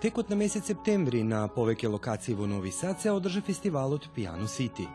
[0.00, 4.86] текот на месец септември на повеќе локации во Нови Сад се одржа фестивалот Piano City.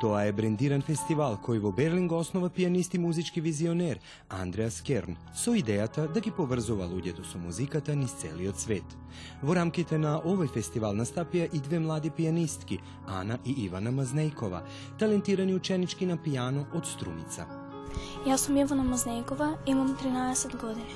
[0.00, 5.16] Тоа е брендиран фестивал кој во Берлин го основа пианист и музички визионер Андреас Керн
[5.34, 8.86] со идејата да ги поврзува луѓето со музиката низ целиот свет.
[9.42, 12.78] Во рамките на овој фестивал настапија и две млади пианистки,
[13.08, 14.62] Ана и Ивана Мазнејкова,
[14.98, 17.50] талентирани ученички на пијано од Струмица.
[18.22, 20.94] Јас сум Ивана Мазнејкова, имам 13 години.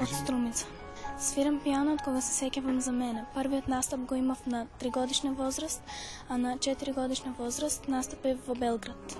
[0.00, 0.77] Од Струмица.
[1.18, 3.24] Свирам пијано од кога се сеќавам за мене.
[3.34, 5.82] Првиот настап го имав на 3 годишна возраст,
[6.28, 9.16] а на 4 годишна возраст настапев во Белград.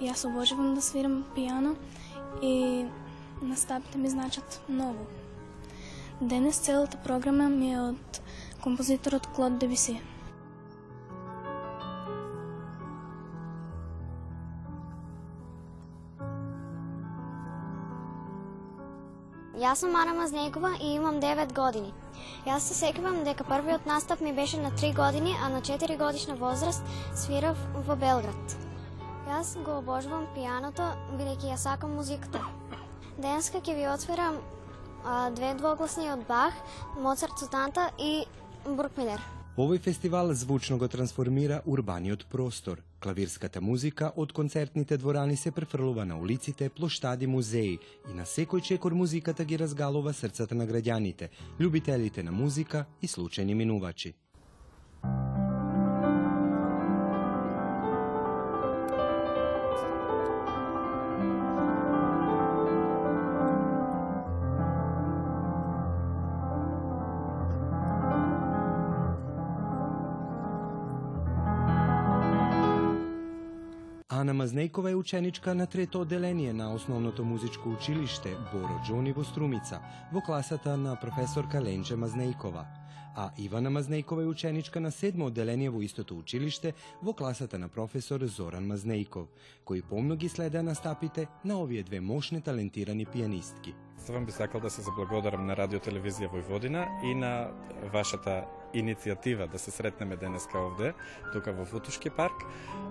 [0.00, 1.74] Јас обожавам да свирам пијано
[2.40, 2.86] и
[3.42, 5.04] настапите ми значат многу.
[6.20, 8.22] Денес целата програма ми е од
[8.64, 10.00] композиторот Клод Дебиси.
[19.56, 21.94] Јас сум Ана Мазнекова и имам 9 години.
[22.44, 26.34] Јас се секувам дека првиот настап ми беше на 3 години, а на 4 годишна
[26.36, 28.56] возраст свирав во Белград.
[29.24, 32.42] Јас го обожувам пијаното, бидејќи ја сакам музиката.
[33.16, 34.36] Денеска ќе ви отсвирам
[35.04, 36.52] а, две двогласни од Бах,
[37.00, 38.26] Моцарт Сутанта и
[38.68, 39.24] Брукмилер.
[39.56, 42.84] Овој фестивал звучно го трансформира урбаниот простор.
[43.06, 47.78] Клавирската музика од концертните дворани се префрлува на улиците, плоштади, музеи
[48.10, 53.54] и на секој чекор музиката ги разгалува срцата на граѓаните, љубителите на музика и случајни
[53.54, 54.16] минувачи.
[74.56, 80.22] Знејкова е ученичка на трето одделение на Основното музичко училиште Боро Џони во Струмица, во
[80.24, 82.64] класата на професорка Ленче Мазнејкова.
[83.16, 86.72] А Ивана Мазнејкова е ученичка на седмо одделение во истото училиште
[87.02, 89.28] во класата на професор Зоран Мазнејков,
[89.66, 93.74] кој помно ги следа настапите на овие две мощни талентирани пианистки.
[93.98, 97.48] Стварно би сакал да се заблагодарам на Радио Телевизија Војводина и на
[97.92, 100.92] вашата иницијатива да се сретнеме денеска овде,
[101.32, 102.44] тука во Футушки парк.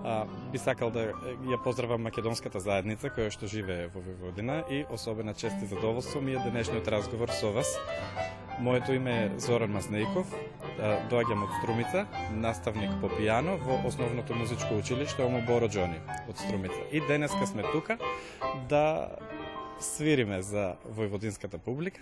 [0.04, 1.12] А, би сакал да
[1.46, 6.34] ја поздравам македонската заедница која што живее во Војводина и особена чест и задоволство ми
[6.34, 7.78] е денешниот разговор со вас.
[8.60, 10.26] Моето име е Зоран Мазнејков,
[11.12, 16.00] доаѓам од Струмица, наставник по пијано во Основното музичко училиште Омо Боро Джони
[16.30, 16.80] од Струмица.
[16.92, 17.98] И денеска сме тука
[18.70, 19.12] да
[19.80, 22.02] свириме за војводинската публика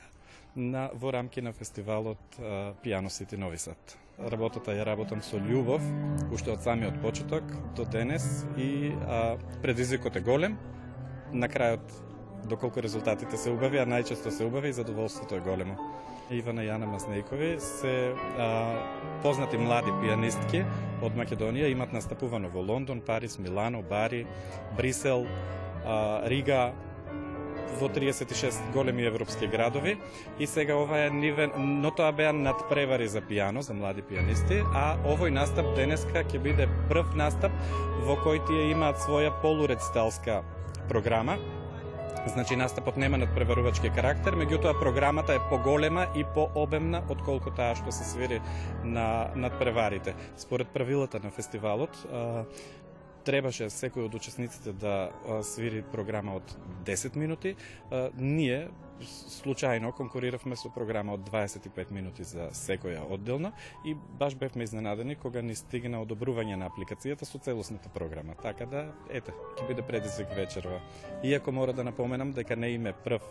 [0.56, 2.38] на во рамки на фестивалот
[2.84, 3.97] Пијано Сити Нови Сад.
[4.19, 5.81] Работата ја работам со љубов,
[6.31, 7.44] уште од самиот почеток
[7.75, 10.57] до денес и а, предизвикот е голем.
[11.33, 11.81] На крајот,
[12.45, 15.78] доколку резултатите се убави, а најчесто се убави, и задоволството е големо.
[16.29, 18.78] Ивана Јана Мазнејкови се а,
[19.25, 20.62] познати млади пианистки
[21.01, 24.28] од Македонија, имат настапувано во Лондон, Париз, Милано, Бари,
[24.78, 25.25] Брисел,
[25.85, 26.73] а, Рига,
[27.79, 29.97] во 36 големи европски градови.
[30.39, 34.97] И сега ова е нивен, но тоа беа надпревари за пијано, за млади пијанисти, а
[35.06, 37.51] овој настап денеска ќе биде прв настап
[38.07, 40.44] во кој тие имаат своја полурециталска
[40.89, 41.38] програма,
[42.28, 47.91] Значи настапот нема надпреварувачки карактер, меѓутоа програмата е поголема и пообемна од колку таа што
[47.91, 48.38] се свири
[48.83, 50.16] на надпреварите.
[50.39, 51.91] Според правилата на фестивалот,
[53.25, 55.11] требаше секој од учесниците да
[55.44, 57.56] свири програма од 10 минути.
[58.17, 58.69] Ние
[59.03, 63.51] случајно конкуриравме со програма од 25 минути за секоја одделно
[63.85, 68.36] и баш бевме изненадени кога ни стигна одобрување на апликацијата со целосната програма.
[68.42, 70.80] Така да, ете, ќе биде предизвик вечерва.
[71.24, 73.24] Иако мора да напоменам дека не име прв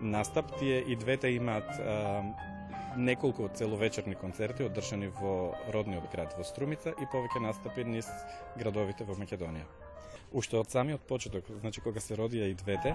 [0.00, 1.70] настап, тие и двете имаат
[2.96, 8.08] неколку целовечерни концерти одржани во родниот град во Струмица и повеќе настапи низ
[8.56, 9.66] градовите во Македонија.
[10.32, 12.94] Уште од самиот почеток, значи кога се родија и двете,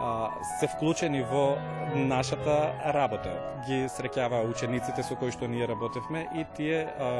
[0.00, 0.30] а,
[0.60, 1.58] се вклучени во
[1.94, 3.34] нашата работа.
[3.68, 7.10] Ги среќаваа учениците со кои што ние работевме и тие а,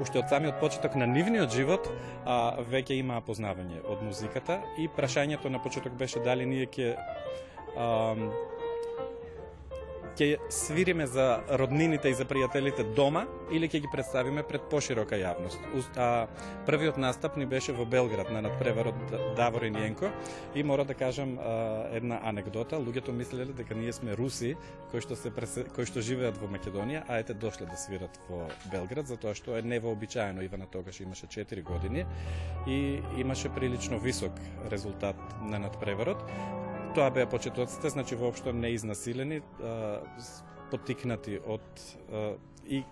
[0.00, 5.50] уште од самиот почеток на нивниот живот а, веќе имаа познавање од музиката и прашањето
[5.50, 6.94] на почеток беше дали ние ќе
[10.18, 13.24] ќе свириме за роднините и за пријателите дома
[13.54, 15.62] или ќе ги представиме пред поширока јавност.
[15.96, 16.26] А,
[16.66, 19.72] првиот настап ни беше во Белград на надпреварот Давор и
[20.54, 22.76] и мора да кажам а, една анекдота.
[22.76, 24.56] Луѓето мислеле дека ние сме руси
[24.90, 25.30] кои што се
[25.74, 29.62] кои што живеат во Македонија, а ете дошле да свират во Белград затоа што е
[29.62, 32.04] невообичаено Ивана тогаш имаше 4 години
[32.66, 34.32] и имаше прилично висок
[34.70, 36.18] резултат на надпреварот
[36.98, 39.42] тоа беа почетоците, значи воопшто не изнасилени.
[40.70, 41.96] потикнати од
[42.68, 42.82] и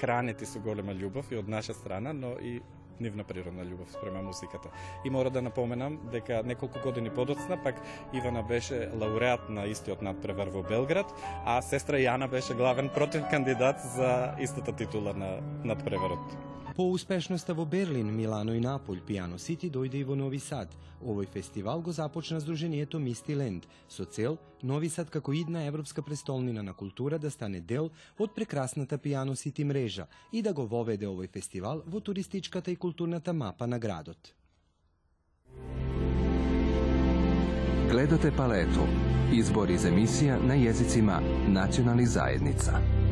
[0.00, 2.60] хранети со голема љубов и од наша страна, но и
[3.00, 4.70] нивна природна љубов спрема музиката.
[5.04, 7.82] И мора да напоменам дека неколку години подоцна пак
[8.14, 11.10] Ивана беше лауреат на истиот надпревар во Белград,
[11.44, 16.53] а сестра Јана беше главен против кандидат за истата титула на надпреварот.
[16.76, 20.72] По успешноста во Берлин, Милано и Наполј, Пиано Сити дојде и во Нови Сад.
[21.06, 26.62] Овој фестивал го започна Сдруженијето Мисти Ленд, со цел Нови Сад како идна европска престолнина
[26.62, 31.30] на култура да стане дел од прекрасната Пиано Сити мрежа и да го воведе овој
[31.30, 34.34] фестивал во туристичката и културната мапа на градот.
[37.90, 38.82] Гледате палету.
[39.30, 43.03] Избор из емисија на језицима националних заедница.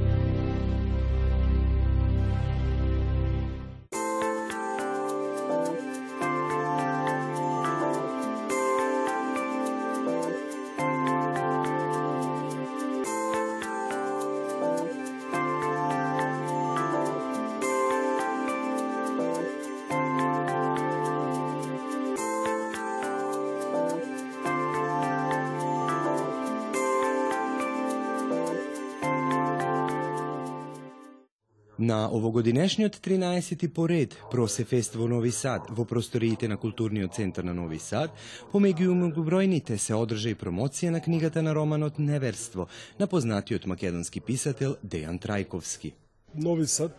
[31.82, 37.81] На овогодинешниот 13 поред Просефест во Нови Сад во просториите на Културниот центар на Нови
[37.82, 38.14] Сад,
[38.52, 42.69] помеѓу многобројните се одржа и промоција на книгата на романот Неверство
[43.00, 45.90] на познатиот македонски писател Дејан Трајковски.
[46.34, 46.94] Нови Сад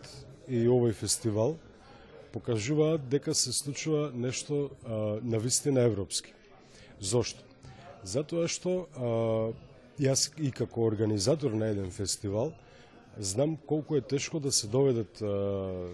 [0.48, 1.56] и овој фестивал
[2.36, 6.34] покажуваат дека се случува нешто а, на вистина европски.
[7.00, 7.40] Зошто?
[8.04, 9.56] Затоа што а,
[9.96, 12.52] јас и како организатор на еден фестивал
[13.18, 15.88] Знам колку е тешко да се доведат а,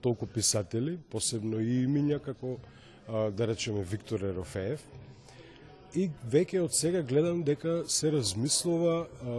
[0.00, 2.58] толку писатели, посебно и имиња како
[3.08, 4.82] а, да речеме Виктор Ерофеев.
[5.96, 9.36] И веќе од сега гледам дека се размислува а,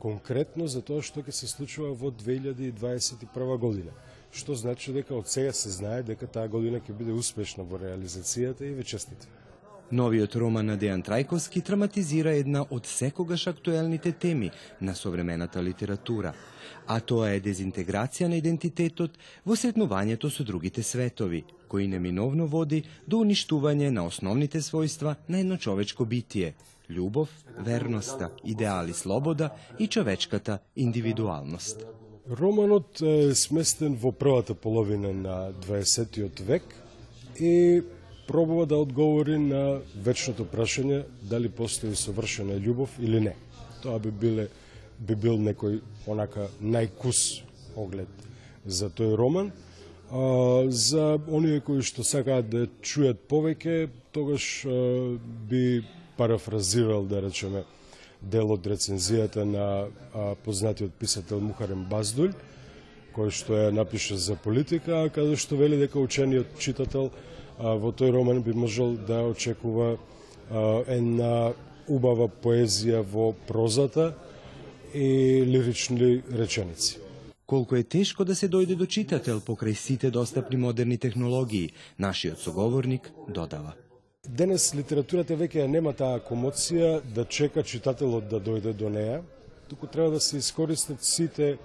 [0.00, 3.92] конкретно за тоа што ќе се случува во 2021 година.
[4.32, 8.64] Што значи дека од сега се знае дека таа година ќе биде успешна во реализацијата
[8.64, 9.28] и ве честите.
[9.90, 14.50] Новиот роман на Дејан Трајковски драматизира една од секогаш актуелните теми
[14.80, 16.34] на современата литература,
[16.86, 23.22] а тоа е дезинтеграција на идентитетот во сретнувањето со другите светови, кои неминовно води до
[23.24, 26.54] уништување на основните својства на едно човечко битие–
[26.92, 31.86] љубов, верноста, идеали слобода и човечката индивидуалност.
[32.28, 36.42] Романот е сместен во првата половина на 20.
[36.42, 36.62] век
[37.40, 37.82] и
[38.28, 43.34] пробува да одговори на вечното прашање дали постои совршена љубов или не.
[43.82, 44.48] Тоа би биле
[44.98, 47.42] би бил некој онака најкус
[47.76, 48.08] оглед
[48.66, 49.52] за тој роман.
[50.10, 55.16] А, за оние кои што сакаат да чујат повеќе, тогаш а,
[55.48, 55.84] би
[56.16, 57.64] парафразирал, да речеме,
[58.20, 62.34] дел од рецензијата на а, познатиот писател Мухарем Баздуль,
[63.14, 67.12] кој што ја напише за политика, каде што вели дека учениот читател
[67.58, 69.96] во тој роман би можел да очекува
[70.86, 71.52] една
[71.88, 74.14] убава поезија во прозата
[74.94, 76.98] и лирични реченици.
[77.46, 83.10] Колку е тешко да се дојде до читател покрај сите достапни модерни технологии, нашиот соговорник
[83.28, 83.72] додава.
[84.28, 89.22] Денес литературата веќе нема таа комоција да чека читателот да дојде до неа,
[89.68, 91.56] туку треба да се искористат сите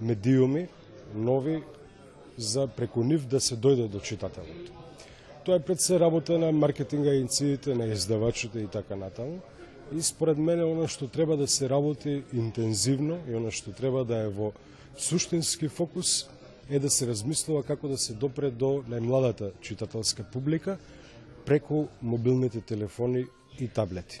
[0.00, 0.68] медиуми
[1.14, 1.62] нови
[2.36, 4.77] за преку нив да се дојде до читателот.
[5.48, 9.38] Тоа е пред се работа на маркетинга агенциите, на издавачите и така натаму.
[9.96, 14.16] И според мене оно што треба да се работи интензивно и оно што треба да
[14.16, 14.52] е во
[14.98, 16.28] суштински фокус
[16.68, 20.76] е да се размислува како да се допре до најмладата читателска публика
[21.46, 23.24] преку мобилните телефони
[23.58, 24.20] и таблети.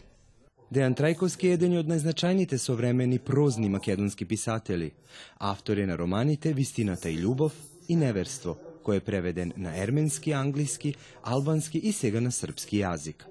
[0.72, 4.92] Дејан Трајковски е еден од најзначајните современи прозни македонски писатели,
[5.38, 7.52] автори на романите Вистината и љубов
[7.88, 8.56] и Неверство–
[8.88, 13.26] кој е преведен на ерменски, англиски, албански и сега на српски јазик.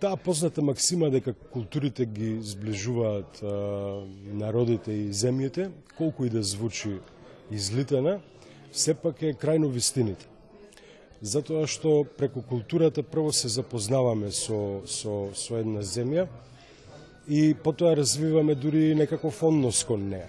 [0.00, 3.52] Таа позната максима дека културите ги зближуваат а,
[4.34, 6.98] народите и земјите, колку и да звучи
[7.50, 8.18] излитена,
[8.72, 10.26] сепак е крајно вистините.
[11.22, 16.26] Затоа што преку културата прво се запознаваме со, со, со една земја
[17.28, 20.28] и потоа развиваме дури некаков однос кон неа.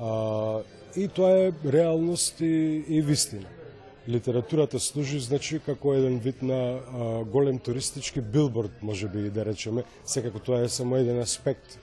[0.00, 0.62] А,
[0.96, 3.59] и тоа е реалност и, и вистина
[4.08, 9.84] литературата служи значи како еден вид на а, голем туристички билборд, може би да речеме,
[10.04, 11.78] секако тоа е само еден аспект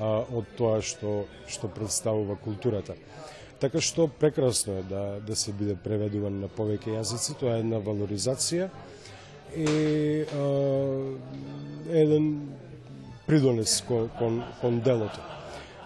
[0.00, 2.96] а, од тоа што што представува културата.
[3.60, 7.82] Така што прекрасно е да да се биде преведуван на повеќе јазици, тоа е една
[7.82, 8.70] валоризација
[9.56, 10.44] и а,
[11.90, 12.48] еден
[13.26, 15.20] придонес кон, кон, кон делото.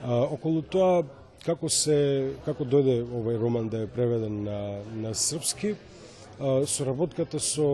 [0.02, 1.02] А, околу тоа
[1.46, 4.58] како се како дојде овој роман да е преведен на
[4.94, 5.74] на српски,
[6.66, 7.66] соработката со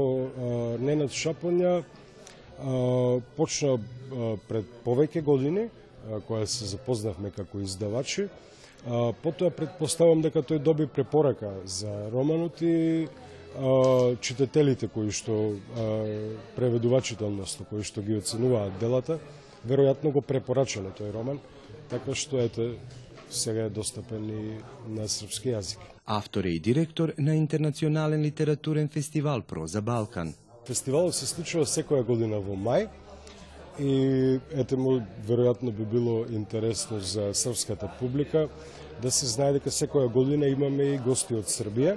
[0.81, 1.83] Ненад Шапоња
[3.37, 3.79] почна
[4.49, 5.69] пред повеќе години,
[6.29, 8.29] која се запознавме како издавачи.
[9.23, 13.09] Потоа предпоставам дека тој доби препорака за романот и
[14.21, 15.57] читателите кои што
[16.57, 19.19] преведувачите, односно кои што ги оценуваат делата,
[19.67, 21.41] веројатно го препорачале тој роман,
[21.91, 22.77] така што ете
[23.31, 24.59] сега е достапен и
[24.89, 25.79] на српски јазик.
[26.07, 30.35] Автор е и директор на Интернационален литературен фестивал Проза Балкан.
[30.67, 32.89] Фестивалот се случува секоја година во мај
[33.81, 38.49] и ете му веројатно би било интересно за српската публика
[39.03, 41.97] да се знае дека секоја година имаме и гости од Србија.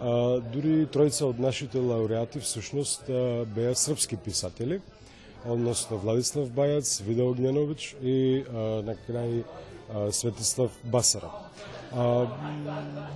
[0.00, 3.10] А, дури тројца од нашите лауреати всушност
[3.54, 4.80] беа српски писатели,
[5.46, 9.42] односно Владислав Бајац, Вида Огњановиќ и а, на крај
[10.10, 11.30] Светислав Басара.
[11.94, 12.26] А,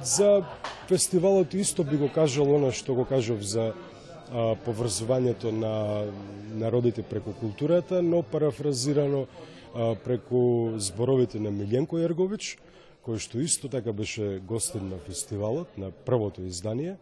[0.02, 0.44] за
[0.88, 6.04] фестивалот исто би го кажал она што го кажав за а, поврзувањето на
[6.52, 9.26] народите преку културата, но парафразирано
[9.74, 12.58] а, преку зборовите на Милјенко Јерговиќ,
[13.06, 16.96] кој што исто така беше гостин на фестивалот, на првото издание,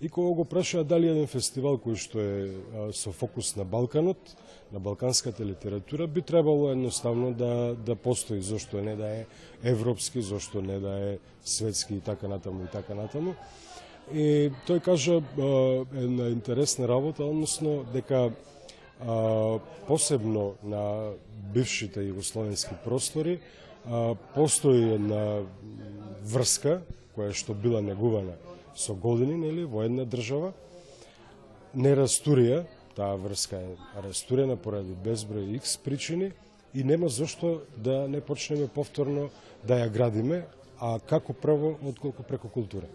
[0.00, 4.36] и кога го прашаа дали еден фестивал кој што е со фокус на Балканот,
[4.72, 9.26] на балканската литература, би требало едноставно да, да постои, зашто не да е
[9.64, 13.34] европски, зашто не да е светски и така натаму и така натаму.
[14.14, 15.20] И тој кажа
[15.94, 18.30] една интересна работа, односно дека
[19.00, 21.12] а, посебно на
[21.52, 23.40] бившите југословенски простори
[23.86, 25.42] а, постои една
[26.24, 26.80] врска
[27.14, 28.38] која што била негувана
[28.74, 30.52] со години нели во една држава
[31.74, 32.64] не растурија
[32.96, 36.32] таа врска е растурена поради безброј X причини
[36.74, 39.30] и нема зошто да не почнеме повторно
[39.66, 40.44] да ја градиме,
[40.78, 42.86] а како прво отколку преку култура.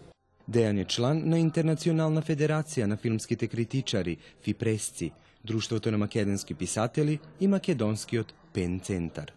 [0.48, 5.12] Дејан е член на Интернационална федерација на филмските критичари, ФИПресци,
[5.44, 9.35] Друштвото на македонски писатели и Македонскиот Пен Центар.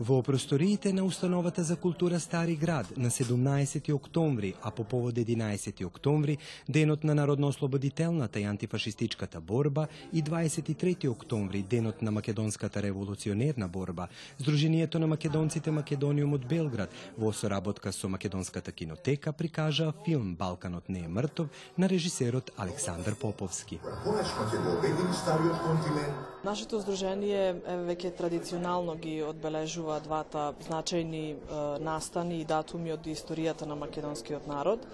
[0.00, 5.84] Во просториите на Установата за култура Стари град на 17 октомври, а по повод 11
[5.84, 6.38] октомври,
[6.68, 14.08] денот на народно-ослободителната и антифашистичката борба и 23 октомври, денот на македонската револуционерна борба,
[14.40, 21.00] Сдруженијето на македонците Македониум од Белград во соработка со Македонската кинотека прикажа филм Балканот не
[21.04, 23.80] е мртов на режисерот Александар Поповски.
[24.04, 26.14] Конечно ќе го обедини стариот континент.
[26.44, 31.36] Нашето здружение веќе традиционално ги одбележува двата значајни
[31.80, 34.86] настани и датуми од историјата на македонскиот народ,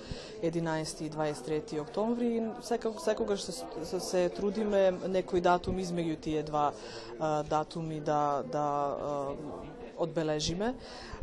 [0.43, 2.31] 11 и 23 октомври.
[2.37, 3.53] И секогаш, секогаш се,
[3.85, 6.73] се, се трудиме некој датум измеѓу тие два
[7.51, 8.67] датуми да, да
[9.99, 10.75] одбележиме.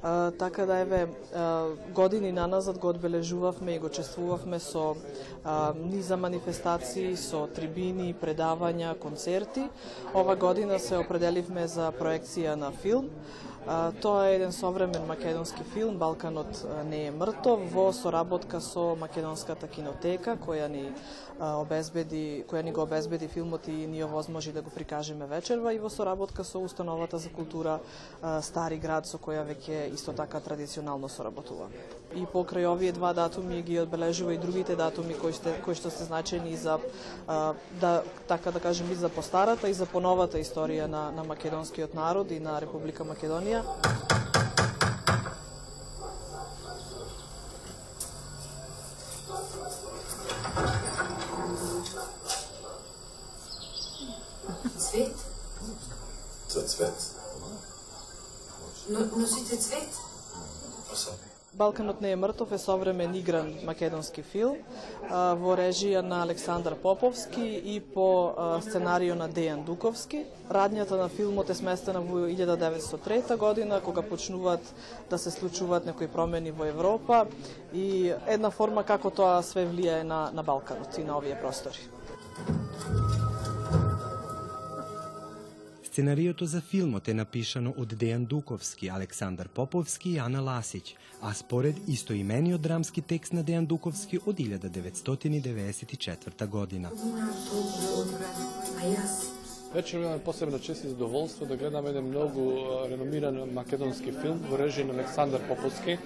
[0.03, 4.95] А, така да еве а, години наназад го одбележувавме и го чествувавме со
[5.43, 9.67] а, низа манифестации, со трибини, предавања, концерти.
[10.13, 13.09] Ова година се определивме за проекција на филм.
[13.67, 19.67] А, тоа е еден современ македонски филм Балканот не е мртов во соработка со македонската
[19.69, 20.89] кинотека која ни
[21.37, 25.79] а, обезбеди која ни го обезбеди филмот и ни овозможи да го прикажеме вечерва и
[25.79, 27.79] во соработка со установата за култура
[28.21, 31.69] а, Стари град со која веќе исто така традиционално соработува.
[32.15, 36.09] И покрај овие два датуми ги одбележува и другите датуми кои што кои што се
[36.09, 36.79] значени за
[37.27, 41.93] а, да така да кажем и за постарата и за поновата историја на на македонскиот
[41.93, 44.20] народ и на Република Македонија Македонија.
[61.61, 64.55] Балканот не е мртов е современ игран македонски филм
[65.43, 68.07] во режија на Александар Поповски и по
[68.65, 70.23] сценарио на Дејан Дуковски.
[70.49, 74.73] Радњата на филмот е сместена во 1903 година, кога почнуваат
[75.09, 77.27] да се случуваат некои промени во Европа
[77.73, 83.20] и една форма како тоа све влијае на, на Балканот и на овие простори.
[85.91, 91.75] Сценариото за филмот е напишано од Дејан Дуковски, Александар Поповски и Ана Ласиć, а според
[91.87, 96.89] истоимениот драмски текст на Дејан Дуковски од 1994 година.
[99.73, 102.51] Вечер имаме посебна чест и задоволство да гледаме еден многу
[102.89, 105.97] реномиран македонски филм во режија на Александар Поповски,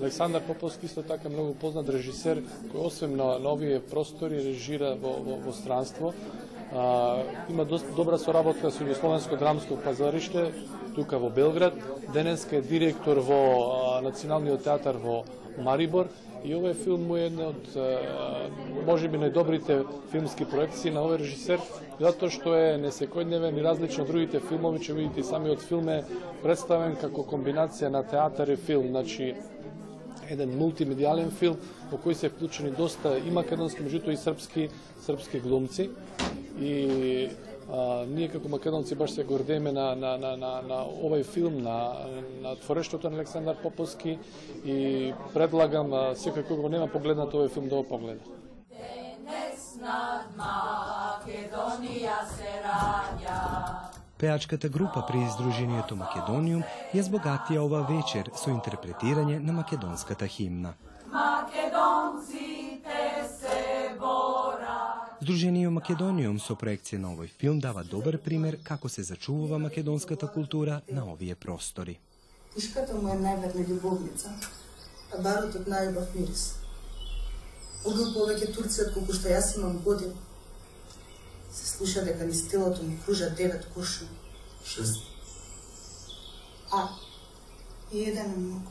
[0.00, 5.18] Александар Поповски исто така многу познат режисер кој освен на, на овие простори режира во,
[5.18, 6.14] во, во странство.
[6.74, 10.52] А, има доста добра соработка со Југословенско драмско пазариште
[10.94, 11.74] тука во Белград.
[12.14, 13.40] Денеска е директор во
[13.98, 15.24] а, Националниот театар во
[15.58, 16.08] Марибор.
[16.44, 21.60] И овој филм му е еден од можеби најдобрите филмски проекции на овој режисер
[22.02, 26.02] затоа што е несекојдневен и различно од другите филмови, ќе видите самиот филм е
[26.42, 29.34] представен како комбинација на театар и филм, значи
[30.30, 31.58] еден мултимедијален филм
[31.92, 34.68] во кој се вклучени доста и македонски, меѓутоа и српски
[35.06, 35.90] српски глумци
[36.58, 37.30] и
[37.70, 41.78] а, ние како македонци баш се гордееме на, на, на, на, на овој филм, на,
[42.42, 44.18] на творештото на Александар Поповски
[44.64, 48.20] и предлагам а, секој кој го нема погледнат овој филм да го погледа.
[48.70, 53.38] Денес над Македонија се раѓа
[54.22, 56.62] Пеачката група при Издруженијето Македониум
[56.94, 60.74] ја збогатија ова вечер со интерпретирање на македонската химна.
[61.10, 62.41] Македонците се
[65.22, 65.32] бора.
[65.32, 70.82] Здруженије Македониум со проекција на овој филм дава добар пример како се зачувува македонската култура
[70.90, 71.98] на овие простори.
[72.54, 74.28] Тишката му е најверна љубовница,
[75.12, 76.54] а барутот најубав мирис.
[77.84, 80.14] Убил повеќе турци од колку што јас имам години.
[81.52, 84.10] Се слуша дека низ телото му кружа девет куршуми.
[84.64, 85.02] Шест.
[86.70, 86.88] А,
[87.92, 88.70] и еден е многу.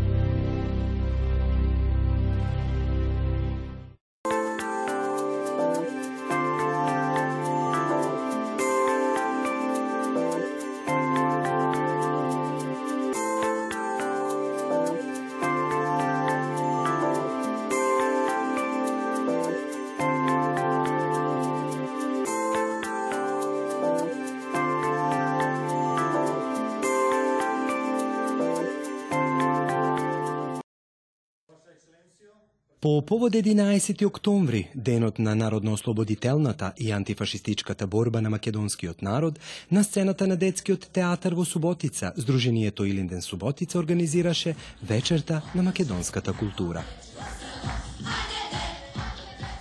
[32.81, 39.39] По повод 11 октомври, денот на народно-ослободителната и антифашистичката борба на македонскиот народ,
[39.71, 46.83] на сцената на детскиот театар во Суботица, Сдруженијето Илинден Суботица организираше вечерта на македонската култура.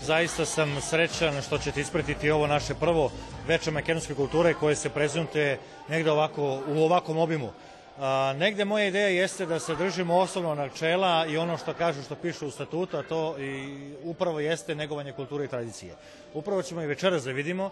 [0.01, 3.11] Заиста сам среќен што ќе ćete испратите ово наше прво
[3.47, 5.59] вече македонска култура кое се презентuje
[5.91, 7.53] негде овако у овакvom обиму.
[8.01, 12.15] A, negde moja ideja jeste da se držimo osnovno načela i ono što kažu, što
[12.15, 15.97] piše u statutu, a to i upravo jeste negovanje kulture i tradicije.
[16.35, 17.71] Upravo ćemo i večeras da vidimo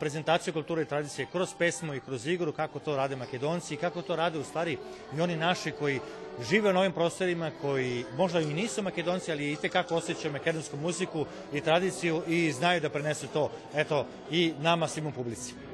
[0.00, 4.02] prezentaciju kulture i tradicije kroz pesmu i kroz igru, kako to rade makedonci i kako
[4.02, 4.78] to rade u stvari
[5.16, 6.00] i oni naši koji
[6.50, 11.26] žive na ovim prostorima, koji možda i nisu makedonci, ali i tekako osjećaju makedonsku muziku
[11.52, 15.65] i tradiciju i znaju da prenesu to, eto, i nama svim u publici.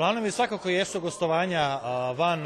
[0.00, 1.80] Planovi svakako jesu gostovanja
[2.16, 2.44] van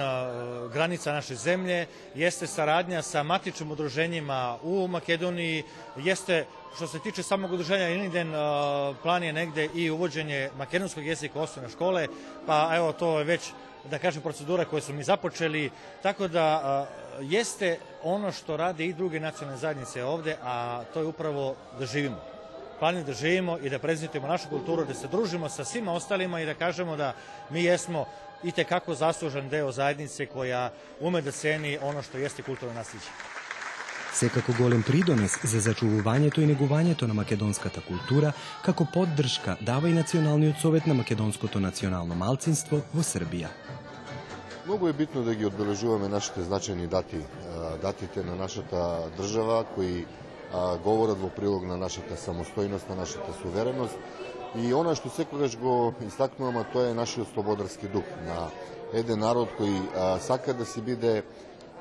[0.72, 5.62] granica naše zemlje, jeste saradnja sa matičnim udruženjima u Makedoniji,
[5.96, 8.32] jeste što se tiče samog udruženja Ilinden,
[9.02, 12.08] plan je negde i uvođenje makedonskog jezika osnovne škole,
[12.46, 13.52] pa evo to je već
[13.90, 15.70] da kažem procedura koju smo mi započeli,
[16.02, 16.86] tako da
[17.20, 22.33] jeste ono što rade i druge nacionalne zajednice ovde, a to je upravo da živimo
[22.78, 26.46] plan da živimo i da prezentujemo našu kulturu, da se družimo sa svima ostalima i
[26.46, 27.14] da kažemo da
[27.50, 28.06] mi jesmo
[28.42, 33.08] i tekako zaslužan deo zajednice koja ume da ceni ono što jeste kulturno nasljeđe.
[34.14, 38.32] Секако голем придонес за зачувувањето и негувањето на македонската култура,
[38.62, 43.48] како поддршка дава и Националниот совет на македонското национално малцинство во Србија.
[44.66, 47.18] Многу е битно да ги одбележуваме нашите значајни дати,
[47.82, 50.06] датите на нашата држава кои
[50.54, 53.98] а, говорат во прилог на нашата самостојност, на нашата сувереност.
[54.54, 58.50] И она што секогаш го истакнуваме, тоа е нашиот слободарски дух на
[58.94, 61.24] еден народ кој а, сака да си биде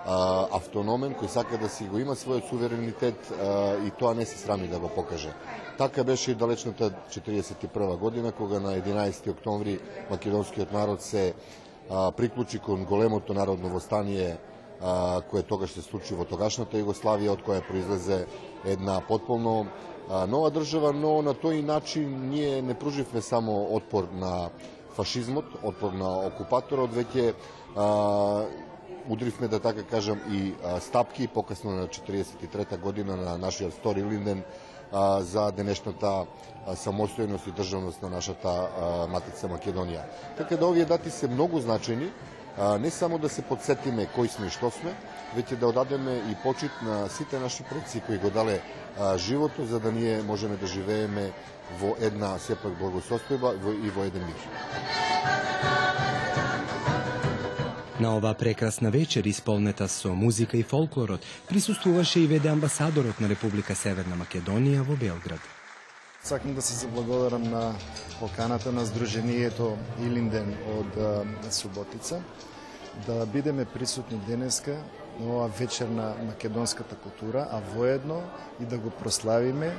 [0.05, 4.37] а, автономен, кој сака да си го има својот суверенитет а, и тоа не се
[4.37, 5.33] срами да го покаже.
[5.77, 11.33] Така беше и далечната 41 година, кога на 11 октомври македонскиот народ се
[11.89, 14.37] а, приклучи кон големото народно востание
[14.83, 18.25] а, кое тогаш се случи во тогашната Југославија, од која произлезе
[18.65, 19.67] една потполно
[20.27, 24.49] нова држава, но на тој начин ние не пруживме само отпор на
[24.95, 27.33] фашизмот, отпор на окупаторот, веќе
[29.09, 34.43] удривме, да така кажам, и стапки, покасно на 43-та година на нашиот Стори Линден,
[35.19, 36.25] за денешната
[36.77, 38.51] самостојност и државност на нашата
[39.09, 40.03] матица Македонија.
[40.37, 42.11] Така да овие дати се многу значени
[42.79, 44.93] не само да се подсетиме кои сме и што сме,
[45.35, 48.61] веќе да одадеме и почит на сите наши предци кои го дале
[48.99, 51.31] а, живото за да ние можеме да живееме
[51.79, 54.37] во една сепак благосостојба и во еден мир.
[57.99, 63.75] На ова прекрасна вечер, исполнета со музика и фолклорот, присуствуваше и веде амбасадорот на Република
[63.75, 65.62] Северна Македонија во Белград.
[66.23, 67.73] Сакам да се заблагодарам на
[68.19, 70.95] поканата на Сдруженијето Илинден од
[71.51, 72.21] Суботица,
[73.07, 74.77] да бидеме присутни денеска
[75.19, 78.21] на оваа вечер на македонската култура, а воедно
[78.61, 79.75] и да го прославиме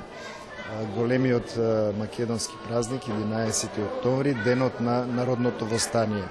[0.94, 1.56] големиот
[1.98, 6.24] македонски празник 11 октомври, денот на народното востание.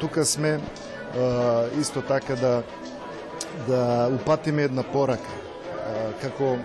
[0.00, 0.60] Тука сме
[1.80, 2.62] исто така да
[3.68, 5.30] да упатиме една порака
[6.22, 6.56] како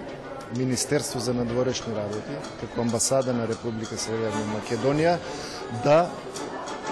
[0.57, 5.17] Министерство за надворешни работи, како амбасада на Република Северна Македонија,
[5.83, 6.09] да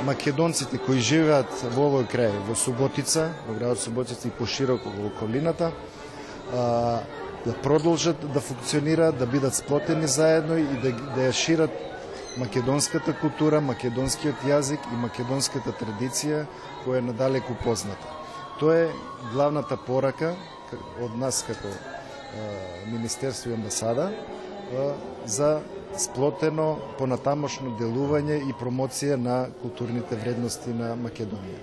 [0.06, 5.72] македонците кои живеат во овој крај, во Суботица, во градот Суботица и пошироко во околината,
[6.52, 11.72] да продолжат да функционираат, да бидат сплотени заедно и да, да ја шират
[12.38, 16.46] македонската култура, македонскиот јазик и македонската традиција
[16.86, 18.13] која е надалеку позната.
[18.60, 18.89] Тоа е
[19.34, 20.36] главната порака
[21.02, 21.72] од нас како
[22.91, 24.12] Министерство и амбасада
[25.26, 25.62] за
[25.97, 31.62] сплотено понатамошно делување и промоција на културните вредности на Македонија.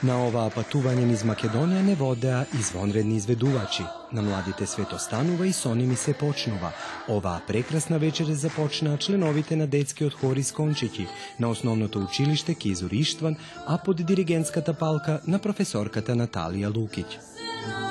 [0.00, 3.84] На оваа патување низ Македонија не водеа извонредни изведувачи.
[4.16, 6.70] На младите свето станува и со ними се почнува.
[7.08, 11.06] Оваа прекрасна вечер започнаа членовите на детскиот хор из Кончики,
[11.40, 13.36] на основното училиште Кизур Иштван,
[13.66, 17.89] а под диригентската палка на професорката Наталија Лукиќ.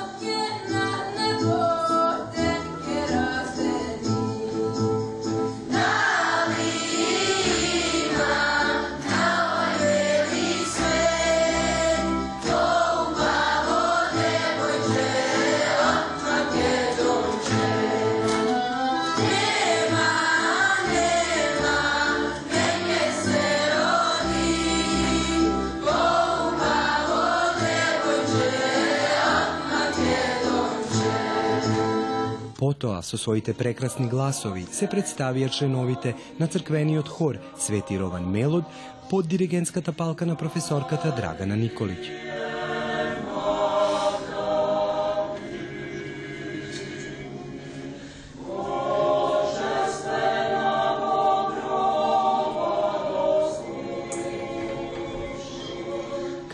[32.80, 38.64] Потоа, со своите прекрасни гласови, се представија членовите на црквениот хор Свети Рован Мелод
[39.10, 42.29] под диригентската палка на професорката Драгана Николиќ.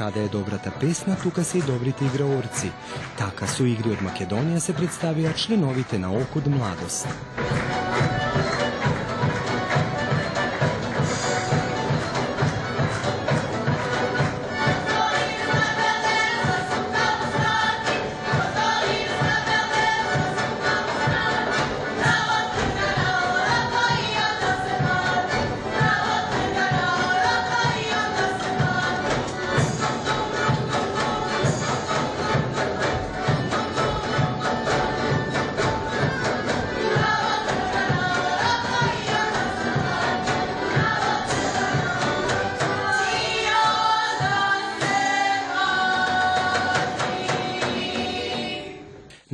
[0.06, 2.70] Каде е добрата песна, тука се и добрите играорци.
[3.18, 7.10] Така со игри од Македонија се представија членовите на Окуд Младост.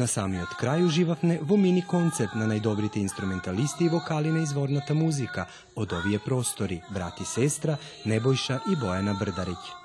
[0.02, 5.44] На самиот крај уживавме во мини концерт на најдобрите инструменталисти и вокали на изворната музика
[5.76, 7.78] од овие простори, брат и сестра
[8.14, 9.81] Небојша и Бојана Брдариќ.